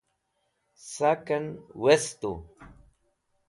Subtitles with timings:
[0.93, 1.45] Saken
[1.83, 2.31] westu